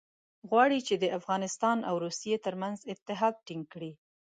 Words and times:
غواړي 0.49 0.79
چې 0.87 0.95
د 1.03 1.05
افغانستان 1.19 1.77
او 1.89 1.95
روسیې 2.05 2.35
ترمنځ 2.45 2.77
اتحاد 2.93 3.35
ټینګ 3.47 3.63
کړي. 3.73 3.91